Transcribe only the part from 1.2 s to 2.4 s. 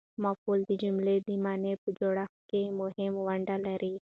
د مانا په جوړښت